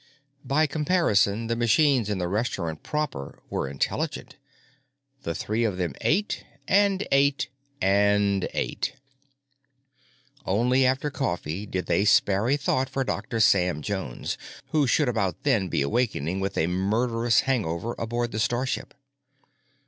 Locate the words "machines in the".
1.55-2.27